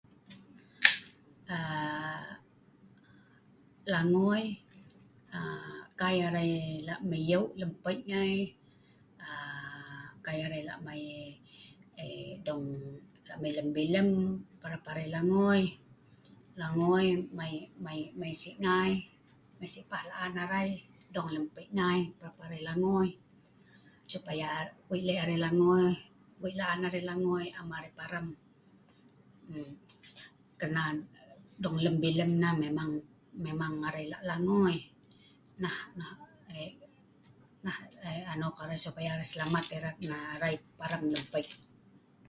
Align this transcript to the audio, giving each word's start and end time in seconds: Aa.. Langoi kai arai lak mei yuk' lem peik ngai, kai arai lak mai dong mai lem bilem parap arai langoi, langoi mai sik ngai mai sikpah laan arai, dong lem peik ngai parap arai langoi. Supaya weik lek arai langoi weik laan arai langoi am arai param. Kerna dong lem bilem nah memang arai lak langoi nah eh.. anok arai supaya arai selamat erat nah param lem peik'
Aa.. 1.57 2.25
Langoi 3.93 4.43
kai 6.01 6.17
arai 6.27 6.51
lak 6.87 6.99
mei 7.09 7.23
yuk' 7.31 7.53
lem 7.59 7.71
peik 7.83 8.01
ngai, 8.09 8.33
kai 10.25 10.37
arai 10.45 10.61
lak 10.69 10.79
mai 10.87 11.01
dong 12.47 12.65
mai 13.41 13.51
lem 13.57 13.67
bilem 13.75 14.09
parap 14.61 14.83
arai 14.91 15.07
langoi, 15.15 15.61
langoi 16.61 17.05
mai 18.25 18.31
sik 18.41 18.55
ngai 18.65 18.91
mai 19.57 19.69
sikpah 19.73 20.03
laan 20.11 20.31
arai, 20.43 20.69
dong 21.15 21.27
lem 21.33 21.45
peik 21.55 21.69
ngai 21.79 21.99
parap 22.17 22.35
arai 22.45 22.61
langoi. 22.67 23.07
Supaya 24.11 24.49
weik 24.89 25.03
lek 25.07 25.19
arai 25.23 25.39
langoi 25.45 25.85
weik 26.41 26.55
laan 26.61 26.79
arai 26.87 27.03
langoi 27.09 27.45
am 27.59 27.67
arai 27.77 27.91
param. 27.99 28.27
Kerna 30.59 30.83
dong 31.63 31.77
lem 31.85 31.95
bilem 32.03 32.31
nah 32.43 32.53
memang 33.45 33.73
arai 33.89 34.05
lak 34.13 34.23
langoi 34.31 34.75
nah 35.63 35.77
eh.. 38.11 38.21
anok 38.33 38.55
arai 38.63 38.77
supaya 38.85 39.09
arai 39.13 39.27
selamat 39.33 39.63
erat 39.77 39.95
nah 40.09 40.51
param 40.79 41.01
lem 41.13 41.25
peik' 41.33 41.51